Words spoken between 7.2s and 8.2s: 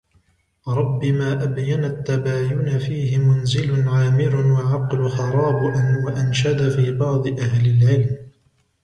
أَهْلِ الْعِلْمِ